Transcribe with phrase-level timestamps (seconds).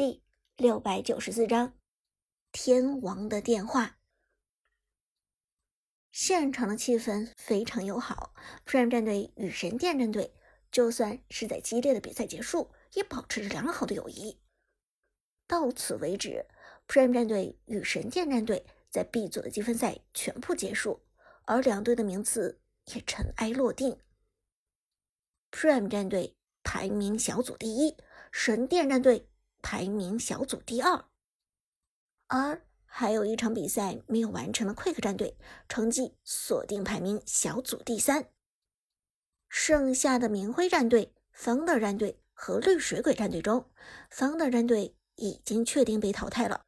[0.00, 0.22] 第
[0.56, 1.74] 六百九十四章，
[2.52, 3.98] 天王的电话。
[6.10, 8.32] 现场的气氛非常友好
[8.64, 10.32] ，Prime 战队与神殿战队
[10.72, 14.40] 就算是在激烈的比赛结束，也保持着良好的友谊。
[15.46, 16.46] 到此为止
[16.88, 21.02] ，Prime 战队与神殿战队在 B 组的积分赛全部结束，
[21.44, 22.62] 而两队的名次
[22.94, 24.00] 也尘埃落定。
[25.50, 27.98] Prime 战队排名小组第一，
[28.32, 29.26] 神殿战队。
[29.62, 31.04] 排名小组第二，
[32.26, 35.36] 而还有一场比赛没有完成的 Quick 战队，
[35.68, 38.26] 成绩锁定排名小组第三。
[39.48, 43.70] 剩下的明辉战队、方德战队和绿水鬼战队中，
[44.10, 46.64] 方德战队已经确定被淘汰了。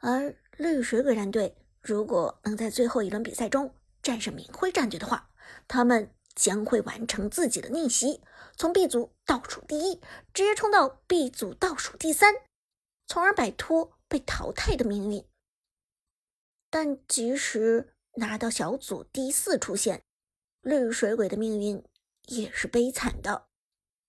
[0.00, 5.30] 而绿水鬼战队如果能在最后一轮比赛中战胜明辉战队的话，
[5.68, 6.12] 他们。
[6.36, 8.20] 将会完成自己的逆袭，
[8.56, 9.96] 从 B 组倒数第一
[10.32, 12.34] 直接冲到 B 组倒数第三，
[13.06, 15.24] 从而摆脱被淘汰的命运。
[16.70, 20.02] 但即使拿到小组第四出线，
[20.62, 21.84] 绿水鬼的命运
[22.26, 23.46] 也是悲惨的，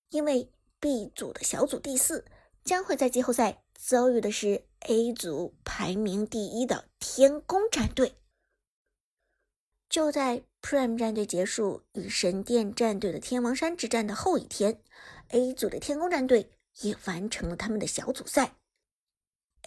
[0.10, 2.26] 因为 B 组的小组第四
[2.64, 8.16] 将会在季后赛遭遇的是 A 组排名第一的天宫战队。
[9.90, 14.82] 就在 Prime 战队结束与神殿战队的天王山之战的后一天
[15.30, 18.56] ，A 组的天宫战队也完成了他们的小组赛。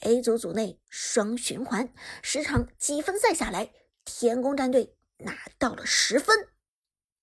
[0.02, 3.72] A 组组内双循环十场积分赛下来，
[4.04, 6.48] 天宫战队拿到了十分，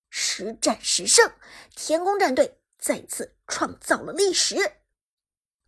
[0.09, 1.31] 十战十胜，
[1.75, 4.73] 天宫战队再次创造了历史，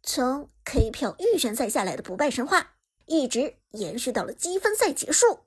[0.02, 5.46] 从 K 票预选赛下来的不败神话，一直延续到了积分赛结束。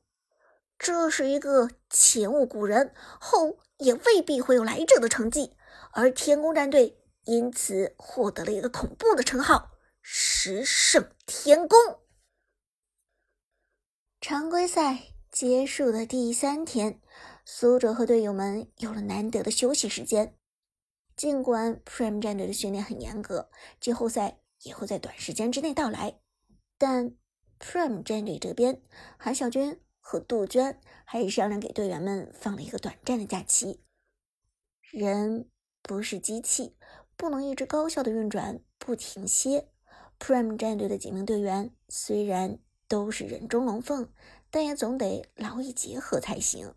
[0.82, 5.56] 这是一个前无古人，后也未必会有来者的成绩，
[5.92, 9.70] 而天宫战队因此获得了一个恐怖的称号——
[10.02, 11.78] 十胜天宫。
[14.20, 17.00] 常规赛结束的第三天，
[17.44, 20.36] 苏哲和队友们有了难得的休息时间。
[21.14, 23.48] 尽管 Prime 战队的训练很严格，
[23.78, 26.18] 季后赛也会在短时间之内到来，
[26.76, 27.14] 但
[27.60, 28.82] Prime 战队这边，
[29.16, 29.80] 韩小军。
[30.04, 33.80] 和杜鹃还是商量给队员们放了一个短暂的假期。
[34.90, 35.48] 人
[35.80, 36.76] 不是机器，
[37.16, 39.70] 不能一直高效的运转不停歇。
[40.18, 42.58] Prime 战队的几名队员虽然
[42.88, 44.12] 都是人中龙凤，
[44.50, 46.74] 但也总得劳逸结合才行。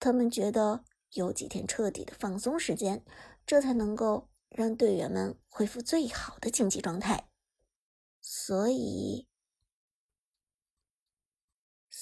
[0.00, 3.04] 他们觉得有几天彻底的放松时间，
[3.46, 7.28] 这才能够让队员们恢复最好的竞技状态。
[8.20, 9.29] 所以。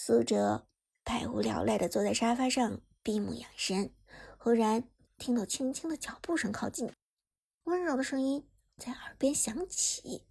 [0.08, 0.66] 苏哲
[1.04, 3.92] 百无聊赖地坐在沙发上闭目养神，
[4.38, 4.88] 忽然
[5.18, 6.90] 听到轻轻的脚步声靠近，
[7.64, 8.48] 温柔的声音
[8.78, 10.24] 在耳边响起：“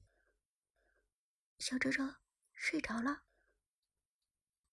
[1.60, 2.16] 小哲哲
[2.52, 3.22] 睡着了。”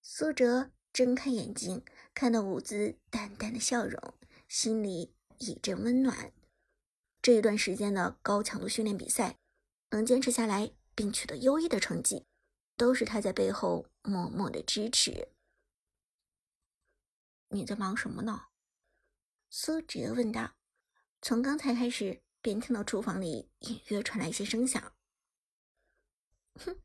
[0.00, 1.84] 苏哲睁开眼睛，
[2.15, 4.15] 看到伍兹淡淡的笑容，
[4.48, 6.32] 心里一阵温暖。
[7.21, 9.36] 这一段时间的高强度训练比赛，
[9.91, 12.25] 能坚持下来并取得优异的成绩。
[12.76, 15.28] 都是他在背后默默的支持。
[17.48, 18.46] 你在忙什么呢？
[19.50, 20.56] 苏哲问道。
[21.22, 24.92] 从刚才开始，便听到厨房里隐约传来一些声响。
[26.56, 26.78] 哼，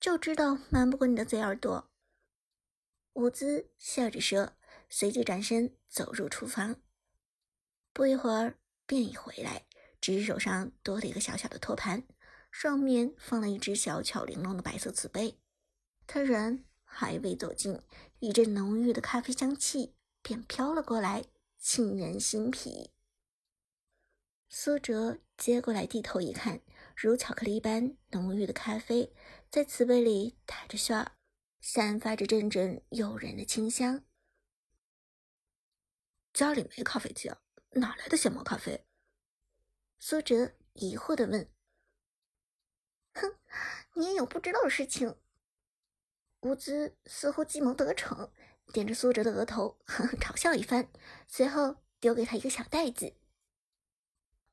[0.00, 1.90] 就知道瞒不过你的贼耳朵。
[3.14, 4.56] 伍兹笑着说，
[4.90, 6.82] 随即转身走入厨房。
[7.92, 9.66] 不一会儿，便已回来，
[10.00, 12.06] 只是手上多了一个小小的托盘。
[12.54, 15.40] 上面放了一只小巧玲珑的白色瓷杯，
[16.06, 17.82] 他人还未走近，
[18.20, 21.24] 一阵浓郁的咖啡香气便飘了过来，
[21.58, 22.92] 沁人心脾。
[24.48, 26.60] 苏哲接过来，低头一看，
[26.94, 29.12] 如巧克力般浓郁的咖啡
[29.50, 31.16] 在瓷杯里打着旋儿，
[31.60, 34.04] 散发着阵阵诱人的清香。
[36.32, 38.86] 家里没咖啡机啊，哪来的现磨咖啡？
[39.98, 41.50] 苏哲疑惑地问。
[43.14, 43.34] 哼，
[43.94, 45.16] 你也有不知道的事情。
[46.40, 48.30] 伍兹似乎计谋得逞，
[48.72, 50.88] 点着苏哲的额头，呵 呵嘲笑一番，
[51.26, 53.14] 随后丢给他一个小袋子。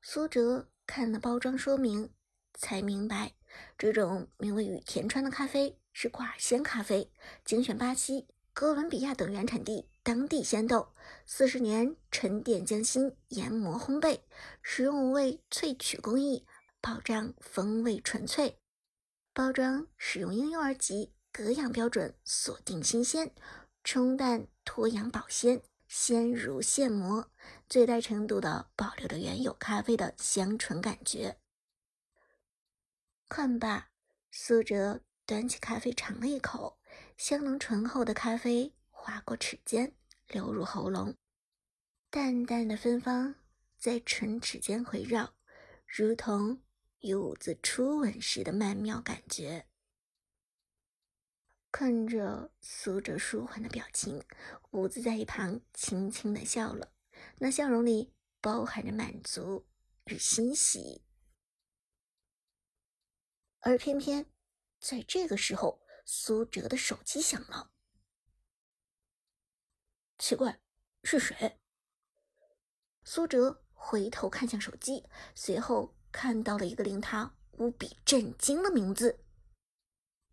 [0.00, 2.12] 苏哲看了包装说明，
[2.54, 3.34] 才明白
[3.76, 7.12] 这种名为雨田川的咖啡是挂耳鲜咖啡，
[7.44, 10.92] 精选巴西、哥伦比亚等原产地当地鲜豆，
[11.26, 14.20] 四十年沉淀匠心研磨烘焙，
[14.62, 16.46] 使用无味萃取工艺。
[16.82, 18.58] 保障风味纯粹，
[19.32, 23.32] 包装使用婴幼儿级隔氧标准，锁定新鲜，
[23.84, 27.30] 冲淡脱氧保鲜，鲜如现磨，
[27.68, 31.38] 最大程度的保留着原有咖啡的香醇感觉。
[33.28, 33.90] 看吧，
[34.32, 36.80] 苏哲端起咖啡尝了一口，
[37.16, 39.94] 香浓醇厚的咖啡划过齿间，
[40.26, 41.14] 流入喉咙，
[42.10, 43.36] 淡淡的芬芳
[43.78, 45.32] 在唇齿间回绕，
[45.86, 46.60] 如同
[47.02, 49.68] 与舞子初吻时的曼妙感觉。
[51.70, 54.22] 看着苏哲舒缓的表情，
[54.72, 56.92] 伍子在一旁轻轻的笑了，
[57.38, 59.66] 那笑容里包含着满足
[60.04, 61.02] 与欣喜。
[63.60, 64.26] 而偏偏
[64.80, 67.72] 在这个时候，苏哲的手机响了。
[70.18, 70.60] 奇怪，
[71.02, 71.58] 是谁？
[73.02, 79.18] 苏哲回头看向手机，随后看到了一个令他无比震惊的名字：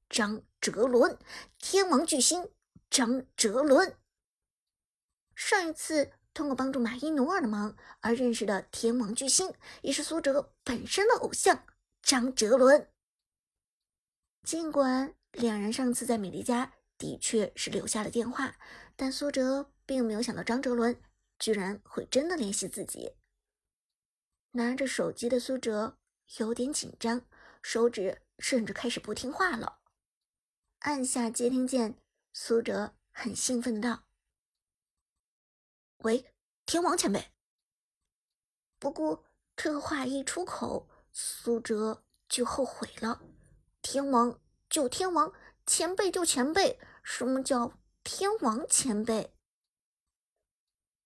[0.09, 1.17] 张哲伦，
[1.57, 2.51] 天王巨星
[2.89, 3.95] 张哲伦。
[5.35, 11.65] 上一次通过帮助马伊努尔的忙而认识的天王巨星，也是苏哲本身的偶像
[12.03, 12.89] 张哲伦。
[14.43, 18.57] 尽管两人上次在美丽家的确是留下了电话，
[18.95, 21.01] 但苏哲并没有想到张哲伦
[21.37, 23.13] 居然会真的联系自己。
[24.51, 25.97] 拿着手机的苏哲
[26.37, 27.25] 有点紧张，
[27.61, 29.79] 手指甚至开始不听话了。
[30.79, 32.01] 按下接听键，
[32.33, 34.05] 苏哲很兴奋道
[36.03, 36.33] ：“喂，
[36.65, 37.31] 天王前辈。”
[38.79, 39.25] 不过
[39.55, 43.21] 这话一出口，苏哲就后悔了。
[43.81, 45.33] 天王就天王，
[45.65, 49.33] 前辈就前辈，什么叫天王前辈？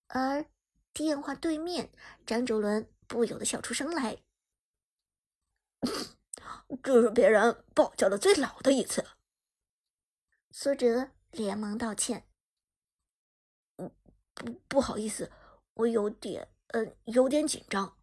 [0.07, 0.45] 而
[0.93, 1.91] 电话对面，
[2.27, 4.17] 张哲伦不由得笑出声来。
[6.81, 9.05] 这是别人报叫的最老的一次。
[10.51, 12.27] 苏哲连忙道歉：“，
[14.33, 15.31] 不不好意思，
[15.73, 16.50] 我有点……
[16.67, 17.97] 呃，有点紧张。”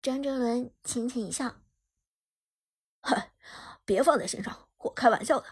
[0.00, 1.60] 张哲伦轻轻一笑。
[3.02, 3.32] 嗨，
[3.84, 5.46] 别放在心上，我开玩笑的。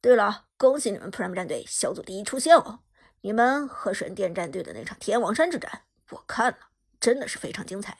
[0.00, 2.84] 对了，恭喜你们 Prime 战队小组第一出现哦！
[3.22, 6.67] 你们和神殿战队的那场天王山之战，我看了，
[7.00, 7.98] 真的是非常精彩。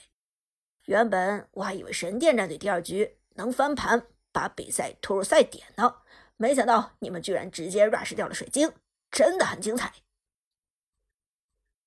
[0.85, 6.03] 原本我还以为神殿战队第二局能翻盘，把比赛拖入赛点呢，
[6.37, 8.73] 没想到你们居然直接 rush 掉了水晶，
[9.11, 9.93] 真的很精彩。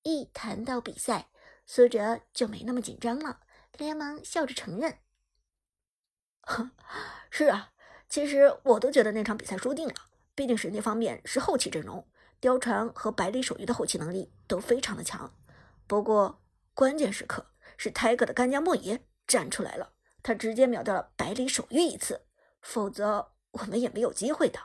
[0.04, 1.28] 一谈到比赛，
[1.66, 3.40] 苏哲就没那么紧张了，
[3.78, 4.98] 连忙笑着承认。
[7.30, 7.72] 是啊，
[8.08, 9.94] 其实我都觉得那场比赛输定了。
[10.34, 12.06] 毕竟神殿方面是后期阵容，
[12.40, 15.32] 貂蝉和百里守约的后期能力都非常的强。
[15.86, 16.41] 不过
[16.74, 22.26] 关键时刻是泰戈的干将莫邪站出来了，他直接秒掉了百里守约一次，
[22.60, 24.58] 否则我们也没有机会的。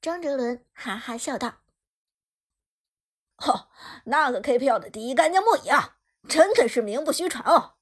[0.00, 1.62] 张哲伦哈哈笑道
[3.38, 3.70] ：“哈，
[4.06, 5.98] 那个 KPL 的第一干将莫邪啊，
[6.28, 7.76] 真的是名不虚传哦。”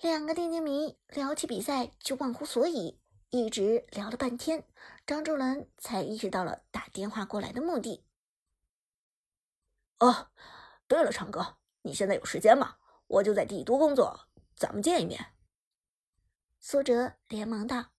[0.00, 3.00] 两个电竞迷聊起比赛就忘乎所以，
[3.30, 4.64] 一直聊了半天，
[5.04, 8.06] 张哲伦才意识到了打电话过来的目的。
[9.98, 10.30] 哦，
[10.88, 12.78] 对了，长哥，你现在有时间吗？
[13.06, 15.34] 我就在帝都工作，咱们见一面。
[16.58, 17.92] 苏哲连忙道：“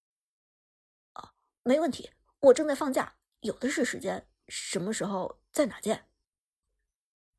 [1.13, 1.33] 哦，
[1.63, 4.27] 没问题，我正在放假，有的是时间。
[4.47, 6.09] 什么时候在哪见？”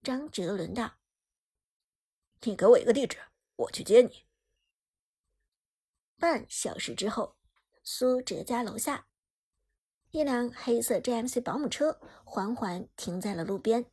[0.02, 0.98] 张哲伦道
[2.42, 3.18] ：“你给我一个地址，
[3.56, 4.24] 我去接你。”
[6.18, 7.36] 半小时之后，
[7.82, 9.08] 苏哲家楼下，
[10.10, 13.90] 一辆黑色 GMC 保姆车缓缓停在了路边。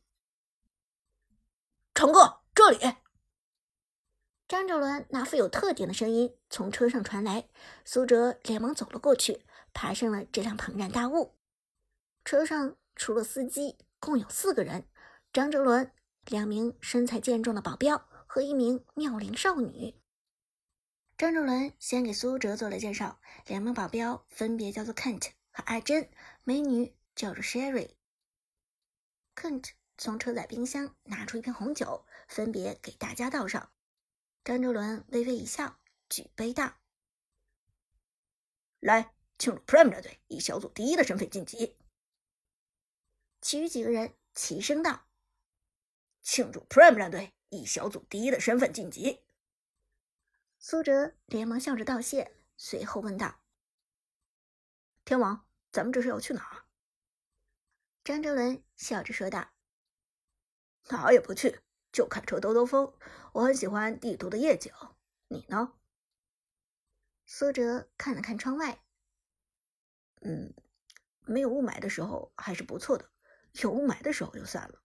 [1.98, 2.78] 成哥，这里！
[4.46, 7.48] 张哲伦那富有特点的声音从车上传来，
[7.84, 11.36] 苏哲连忙走了过去，爬上了这辆庞然大物。
[12.24, 14.88] 车上除了司机，共有四个人：
[15.32, 15.90] 张哲伦、
[16.26, 20.00] 两名身材健壮的保镖和一名妙龄少女。
[21.16, 26.08] 张哲伦先给苏哲做了介绍，两名保镖分别叫做 Kent 和阿珍，
[26.44, 27.90] 美女叫做 Sherry。
[29.34, 33.72] Kent 从车载冰箱拿出一瓶红酒，分别给大家倒上。
[34.44, 36.78] 张哲伦微微一笑，举杯道
[38.78, 41.76] ：“来，庆祝 Prime 战队以小组第一的身份晋级。”
[43.42, 45.08] 其余几个人齐声道
[46.22, 49.24] ：“庆祝 Prime 战队以小组第一的身份晋级。”
[50.60, 53.40] 苏哲连忙笑着道谢，随后问道
[55.04, 56.64] ：“天王，咱们这是要去哪？”
[58.04, 59.50] 张哲伦笑着说道
[60.90, 61.60] ：“哪儿也不去，
[61.92, 62.92] 就开车兜兜风。
[63.32, 64.72] 我很喜欢帝都的夜景，
[65.28, 65.74] 你呢？”
[67.26, 68.82] 苏哲看了看窗外
[70.22, 70.54] ，“嗯，
[71.20, 73.10] 没有雾霾的时候还是不错的，
[73.62, 74.82] 有雾霾的时候就算了。”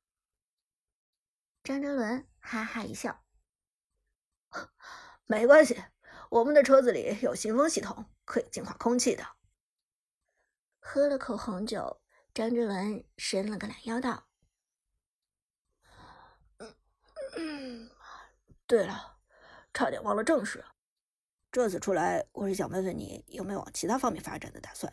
[1.63, 3.23] 张哲伦哈哈一笑。
[5.25, 5.81] 没关系，
[6.29, 9.25] 我们的车子里有新风系统，可以净化空气的。
[10.79, 12.01] 喝了口红酒，
[12.33, 14.27] 张哲伦伸了个懒腰，道
[17.35, 17.89] ：“嗯，
[18.67, 19.19] 对了，
[19.73, 20.63] 差点忘了正事。
[21.51, 24.91] 这次出来，我是想问问你有没有往其他方面发展的打算，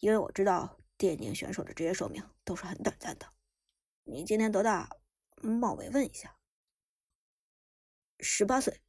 [0.00, 3.26] 因为我知道电竞选手的职业寿命都是很短暂的。
[4.02, 4.90] 你今年多大？
[5.40, 6.36] 冒昧问一下。
[8.18, 8.80] 十八岁。”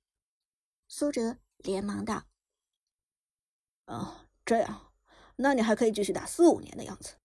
[0.87, 2.23] 苏哲连忙道
[3.85, 4.93] ：“哦，这样，
[5.35, 7.15] 那你还可以继续打四五年的样子。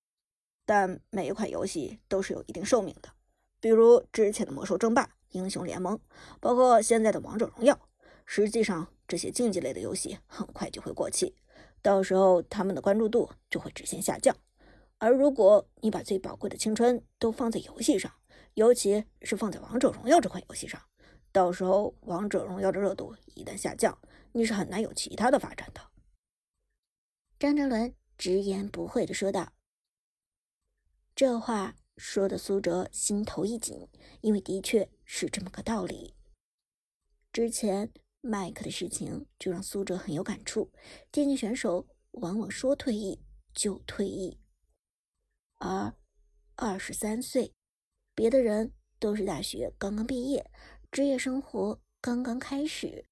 [0.65, 3.15] 但每一款游戏都是有一定寿命的，
[3.61, 5.97] 比如之前的《魔兽争霸》《英雄联盟》，
[6.41, 7.75] 包括现在的《王者荣耀》。
[8.27, 11.35] 实际上，这些竞技类的游戏很快就会过气，
[11.83, 14.37] 到时候他们的关注度就会直线下降。
[14.99, 18.13] 而如果你把最宝贵的青春都放在游戏上，
[18.55, 20.81] 尤其是放在《王者荣耀》这款游戏上。”
[21.33, 23.97] 到时候，王者荣耀的热度一旦下降，
[24.33, 25.81] 你是很难有其他的发展的。
[27.39, 29.53] 张哲伦直言不讳的说道。
[31.15, 33.89] 这话说的苏哲心头一紧，
[34.23, 36.15] 因为的确是这么个道理。
[37.33, 40.71] 之前麦克的事情就让苏哲很有感触。
[41.11, 43.21] 电竞选手往往说退役
[43.53, 44.39] 就退役，
[45.57, 45.93] 而
[46.55, 47.53] 二十三岁，
[48.15, 50.49] 别的人都是大学刚刚毕业。
[50.93, 53.05] 职业生活刚刚开始，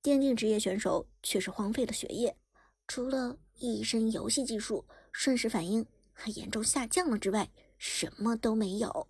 [0.00, 2.38] 电竞职业选手却是荒废了学业，
[2.86, 9.08] 除了一身游戏技术瞬时反应还严重下降了之外，什么都没有。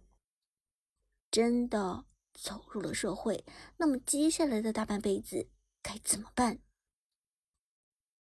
[1.31, 3.45] 真的走入了社会，
[3.77, 5.51] 那么接下来的大半辈子
[5.83, 6.61] 该怎么办？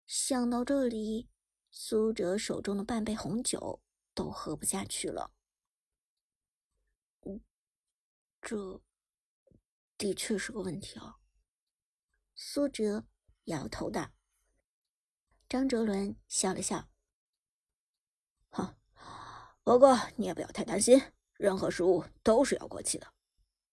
[0.05, 1.29] 想到这里，
[1.69, 3.81] 苏哲手中的半杯红酒
[4.13, 5.31] 都喝不下去了。
[7.21, 7.41] 嗯，
[8.41, 8.81] 这。
[9.97, 11.17] 的确是个问题啊，
[12.35, 13.07] 苏哲
[13.45, 14.11] 摇头道。
[15.49, 16.87] 张哲伦笑了笑
[18.51, 18.77] ：“哼，
[19.63, 21.01] 不过你也不要太担心，
[21.33, 23.11] 任何事物都是要过期的。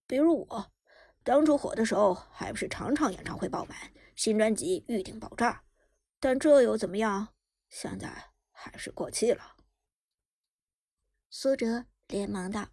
[0.06, 0.73] 比如我，
[1.23, 5.64] 当初火的时候，还不是场场演唱会爆满，新专辑预定爆炸？
[6.20, 7.34] 但这又怎么样？
[7.68, 9.56] 现在还是过气了。”
[11.30, 12.68] 苏哲连忙道：“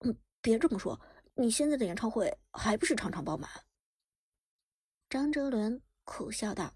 [0.00, 1.00] 嗯，别这么说。”
[1.40, 3.48] 你现在的演唱会还不是场场爆满？
[5.08, 6.74] 张哲伦苦笑道：“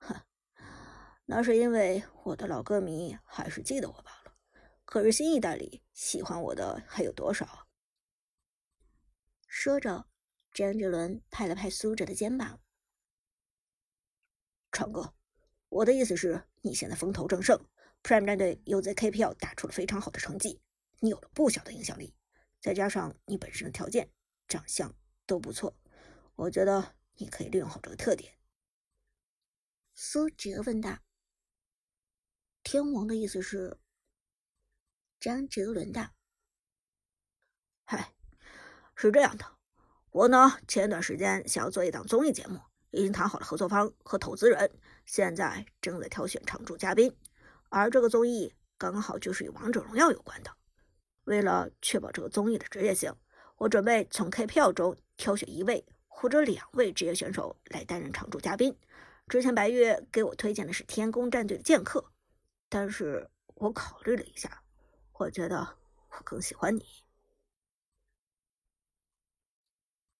[0.00, 0.20] 哼，
[1.24, 4.17] 那是因为我的老歌迷还是记得我吧。
[4.90, 7.68] 可是新一代里喜欢我的还有多少？”
[9.46, 10.08] 说着，
[10.50, 12.62] 张哲伦拍了拍苏哲的肩膀
[14.72, 15.14] ：“长哥，
[15.68, 17.62] 我的意思是，你现在风头正盛
[18.02, 20.62] ，Prime 战队又在 KPL 打出了非常好的成绩，
[21.00, 22.14] 你有了不小的影响力。”
[22.58, 24.10] 再加上你本身的条件、
[24.48, 25.78] 长相都不错，
[26.34, 28.38] 我觉得你可以利用好这个特点。”
[29.94, 31.00] 苏哲问道。
[32.64, 33.78] “天王的意思是？”
[35.20, 36.10] 张哲伦道。
[37.84, 38.12] “嗨，
[38.94, 39.44] 是这样的，
[40.10, 42.60] 我呢前段时间想要做一档综艺节目，
[42.90, 44.70] 已经谈好了合作方和投资人，
[45.06, 47.16] 现在正在挑选常驻嘉宾，
[47.68, 50.50] 而这个综艺刚好就是与王者荣耀有关的。”
[51.24, 53.12] 为了确保这个综艺的职业性，
[53.56, 58.74] 我准备从 KPL 中挑选一位或者两位职业选手来担任常驻嘉宾。
[59.28, 62.12] 之前白月给我推荐的是天宫战队的剑客，
[62.70, 64.62] 但是我考虑了一下，
[65.18, 65.68] 我觉得
[66.10, 67.07] 我更喜欢你。